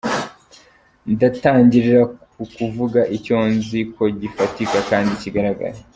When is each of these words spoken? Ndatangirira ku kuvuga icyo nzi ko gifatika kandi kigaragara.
Ndatangirira 1.13 2.01
ku 2.31 2.43
kuvuga 2.55 2.99
icyo 3.17 3.37
nzi 3.53 3.79
ko 3.95 4.03
gifatika 4.21 4.77
kandi 4.89 5.11
kigaragara. 5.21 5.77